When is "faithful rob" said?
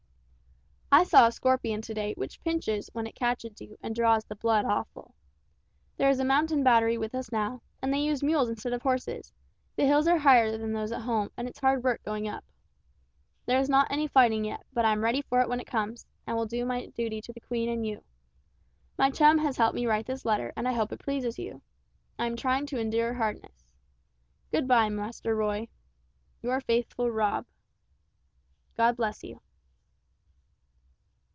26.59-27.45